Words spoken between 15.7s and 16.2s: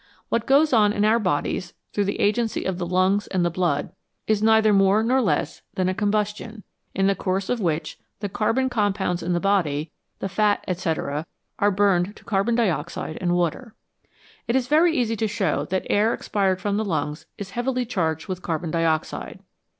air